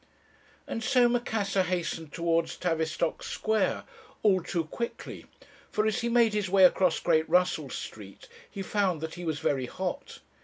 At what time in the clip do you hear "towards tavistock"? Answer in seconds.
2.11-3.21